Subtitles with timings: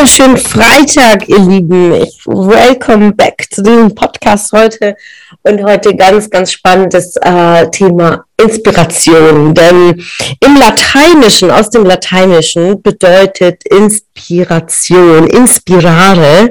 [0.00, 1.92] Wunderschönen Freitag, ihr Lieben.
[1.92, 4.96] Ich welcome back zu diesem Podcast heute
[5.42, 9.54] und heute ganz, ganz spannendes äh, Thema Inspiration.
[9.54, 10.02] Denn
[10.40, 16.50] im Lateinischen, aus dem Lateinischen bedeutet Inspiration, inspirare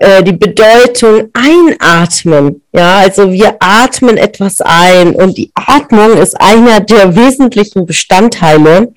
[0.00, 2.60] äh, die Bedeutung einatmen.
[2.72, 8.92] Ja, also wir atmen etwas ein und die Atmung ist einer der wesentlichen Bestandteile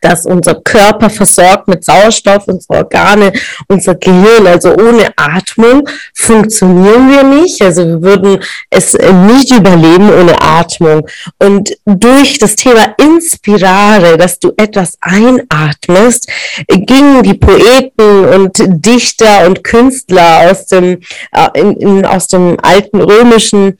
[0.00, 3.32] dass unser Körper versorgt mit Sauerstoff, unsere Organe,
[3.68, 4.46] unser Gehirn.
[4.46, 7.60] Also ohne Atmung funktionieren wir nicht.
[7.62, 8.38] Also wir würden
[8.70, 11.06] es nicht überleben ohne Atmung.
[11.38, 16.28] Und durch das Thema Inspirare, dass du etwas einatmest,
[16.68, 21.00] gingen die Poeten und Dichter und Künstler aus dem,
[21.32, 23.76] äh, in, in, aus dem alten römischen äh,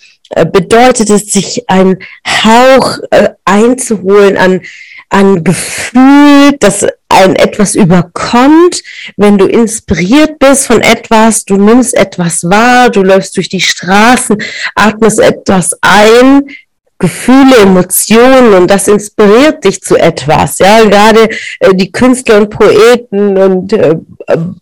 [0.53, 4.61] bedeutet es, sich einen Hauch äh, einzuholen an
[5.09, 8.83] an Gefühl, das ein etwas überkommt,
[9.17, 14.37] wenn du inspiriert bist von etwas, du nimmst etwas wahr, du läufst durch die Straßen,
[14.75, 16.49] atmest etwas ein,
[16.99, 20.59] Gefühle, Emotionen und das inspiriert dich zu etwas.
[20.59, 21.29] Ja, gerade
[21.61, 23.97] äh, die Künstler und Poeten und äh,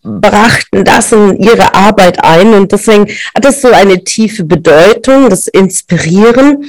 [0.03, 5.47] brachten das in ihre Arbeit ein und deswegen hat das so eine tiefe Bedeutung, das
[5.47, 6.65] Inspirieren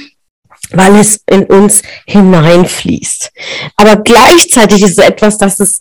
[0.72, 3.30] weil es in uns hineinfließt.
[3.76, 5.80] Aber gleichzeitig ist es etwas, das es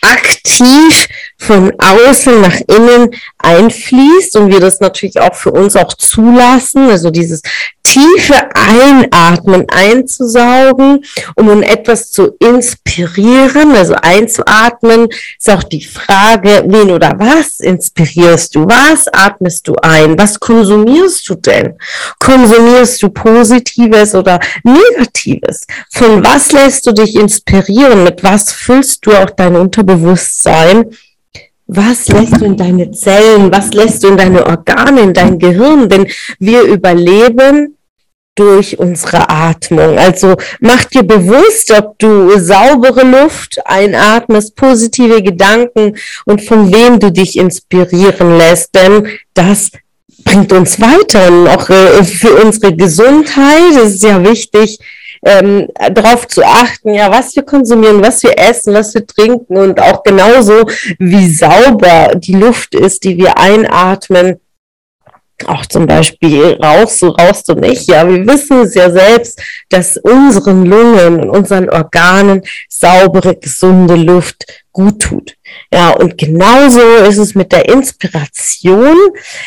[0.00, 6.90] aktiv von außen nach innen einfließt und wir das natürlich auch für uns auch zulassen,
[6.90, 7.42] also dieses
[7.88, 11.04] tiefe Einatmen einzusaugen,
[11.36, 15.08] um in etwas zu inspirieren, also einzuatmen,
[15.38, 18.66] ist auch die Frage, wen oder was inspirierst du?
[18.66, 20.18] Was atmest du ein?
[20.18, 21.78] Was konsumierst du denn?
[22.18, 25.66] Konsumierst du Positives oder Negatives?
[25.90, 28.04] Von was lässt du dich inspirieren?
[28.04, 29.87] Mit was füllst du auch dein Unterbewusstsein?
[31.66, 33.52] Was lässt du in deine Zellen?
[33.52, 35.88] Was lässt du in deine Organe, in dein Gehirn?
[35.88, 36.06] Denn
[36.38, 37.76] wir überleben
[38.38, 39.98] durch unsere Atmung.
[39.98, 47.10] Also mach dir bewusst, ob du saubere Luft einatmest, positive Gedanken und von wem du
[47.10, 49.72] dich inspirieren lässt, denn das
[50.24, 54.78] bringt uns weiter und auch äh, für unsere Gesundheit ist es ja wichtig,
[55.24, 59.80] ähm, darauf zu achten, ja, was wir konsumieren, was wir essen, was wir trinken und
[59.80, 60.68] auch genauso,
[60.98, 64.40] wie sauber die Luft ist, die wir einatmen
[65.46, 67.88] auch zum Beispiel rauchst du, rauchst du nicht.
[67.88, 74.44] Ja, wir wissen es ja selbst, dass unseren Lungen und unseren Organen saubere, gesunde Luft
[74.78, 75.34] gut tut.
[75.74, 78.96] Ja, und genauso ist es mit der Inspiration.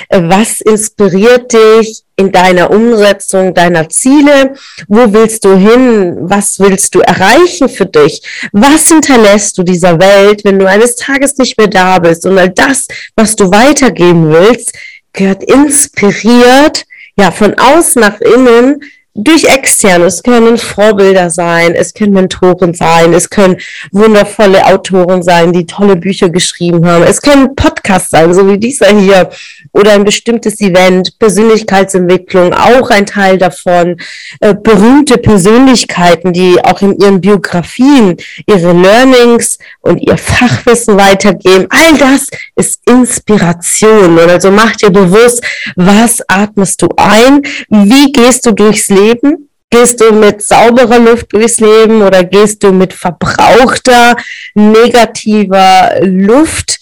[0.10, 4.56] Was inspiriert dich in deiner Umsetzung deiner Ziele?
[4.90, 6.18] Wo willst du hin?
[6.20, 8.22] Was willst du erreichen für dich?
[8.52, 12.26] Was hinterlässt du dieser Welt, wenn du eines Tages nicht mehr da bist?
[12.26, 14.74] Und all das, was du weitergeben willst,
[15.14, 16.84] gehört inspiriert,
[17.16, 18.82] ja, von außen nach innen
[19.14, 20.06] durch externe.
[20.06, 23.58] Es können Vorbilder sein, es können Mentoren sein, es können
[23.92, 27.04] wundervolle Autoren sein, die tolle Bücher geschrieben haben.
[27.04, 29.30] Es können Podcasts sein, so wie dieser hier,
[29.74, 33.98] oder ein bestimmtes Event, Persönlichkeitsentwicklung, auch ein Teil davon,
[34.40, 38.16] äh, berühmte Persönlichkeiten, die auch in ihren Biografien
[38.48, 41.68] ihre Learnings und ihr Fachwissen weitergeben.
[41.70, 44.18] All das ist Inspiration.
[44.18, 45.44] Und also mach dir bewusst,
[45.76, 47.42] was atmest du ein?
[47.70, 49.01] Wie gehst du durchs Leben?
[49.04, 49.50] Leben?
[49.70, 54.18] Gehst du mit sauberer Luft durchs Leben oder gehst du mit verbrauchter,
[54.54, 56.80] negativer Luft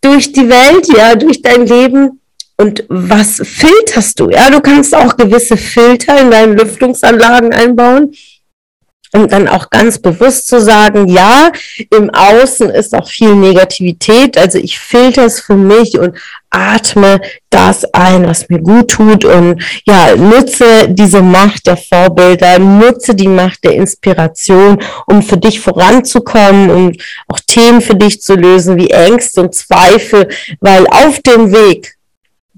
[0.00, 2.20] durch die Welt, ja, durch dein Leben?
[2.56, 4.28] Und was filterst du?
[4.28, 8.12] Ja, du kannst auch gewisse Filter in deinen Lüftungsanlagen einbauen
[9.12, 11.50] um dann auch ganz bewusst zu sagen, ja,
[11.90, 16.16] im Außen ist auch viel Negativität, also ich filter es für mich und
[16.50, 19.24] atme das ein, was mir gut tut.
[19.24, 25.60] Und ja, nutze diese Macht der Vorbilder, nutze die Macht der Inspiration, um für dich
[25.60, 30.28] voranzukommen und auch Themen für dich zu lösen wie Ängste und Zweifel,
[30.60, 31.96] weil auf dem Weg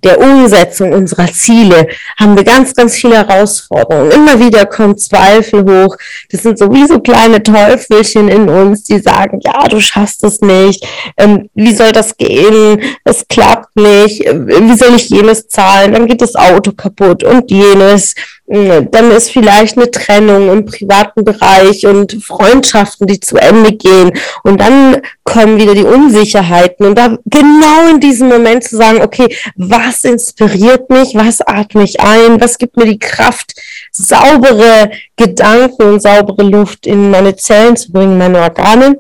[0.05, 1.87] der Umsetzung unserer Ziele
[2.19, 4.11] haben wir ganz, ganz viele Herausforderungen.
[4.11, 5.97] Immer wieder kommen Zweifel hoch.
[6.31, 10.87] Das sind sowieso kleine Teufelchen in uns, die sagen, ja, du schaffst es nicht.
[11.17, 12.81] Ähm, wie soll das gehen?
[13.05, 14.21] Es klappt nicht.
[14.21, 15.93] Wie soll ich jenes zahlen?
[15.93, 18.15] Dann geht das Auto kaputt und jenes.
[18.49, 24.13] Hm, dann ist vielleicht eine Trennung im privaten Bereich und Freundschaften, die zu Ende gehen.
[24.43, 26.87] Und dann kommen wieder die Unsicherheiten.
[26.87, 31.15] Und da genau in diesem Moment zu sagen, okay, was inspiriert mich?
[31.15, 32.41] Was atme ich ein?
[32.41, 33.55] Was gibt mir die Kraft,
[33.93, 38.99] saubere Gedanken und saubere Luft in meine Zellen zu bringen, meine Organe?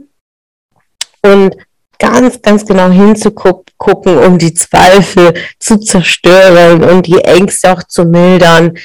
[1.23, 1.57] Und
[2.03, 8.77] ganz, ganz genau hinzugucken, um die Zweifel zu zerstören und die Ängste auch zu mildern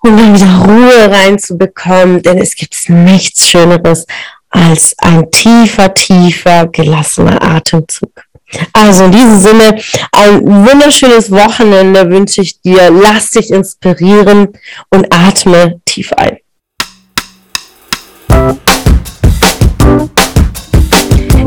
[0.00, 4.06] und dann wieder Ruhe reinzubekommen, denn es gibt nichts Schöneres
[4.48, 8.10] als ein tiefer, tiefer, gelassener Atemzug.
[8.72, 9.82] Also in diesem Sinne,
[10.12, 12.90] ein wunderschönes Wochenende wünsche ich dir.
[12.90, 14.48] Lass dich inspirieren
[14.90, 16.38] und atme tief ein.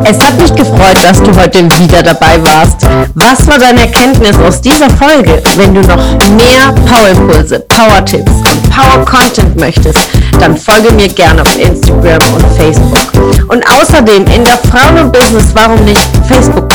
[0.09, 2.77] Es hat mich gefreut, dass du heute wieder dabei warst.
[3.13, 5.39] Was war deine Erkenntnis aus dieser Folge?
[5.55, 9.99] Wenn du noch mehr Power-Impulse, Power-Tipps und Power-Content möchtest,
[10.39, 13.13] dann folge mir gerne auf Instagram und Facebook.
[13.49, 16.09] Und außerdem in der Frauen- und Business Warum nicht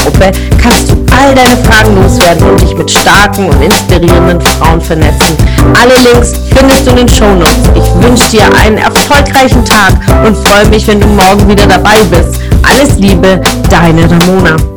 [0.05, 5.37] Facebook-Gruppe kannst du all deine Fragen loswerden und dich mit starken und inspirierenden Frauen vernetzen.
[5.81, 7.71] Alle Links findest du in den Shownotes.
[7.75, 9.95] Ich wünsche dir einen erfolgreichen Tag
[10.27, 12.41] und freue mich, wenn du morgen wieder dabei bist.
[12.63, 13.41] Alles Liebe,
[13.71, 14.74] deine Ramona.